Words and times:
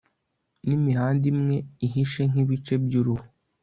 nimihanda 0.65 1.25
imwe 1.33 1.55
ihishe 1.85 2.21
nkibice 2.31 2.73
byuruhu 2.83 3.25